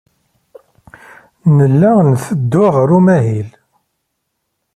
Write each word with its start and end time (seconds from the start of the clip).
Nella 1.57 1.91
netteddu 2.09 2.65
ɣer 2.75 2.89
umahil. 2.97 3.49